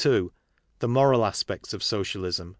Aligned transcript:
The 0.79 0.87
Moral 0.87 1.23
Aspects 1.23 1.73
of 1.75 1.83
Socialism. 1.83 2.49